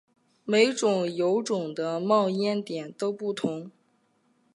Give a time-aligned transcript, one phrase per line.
[0.45, 3.69] 每种油种的冒烟点都不同。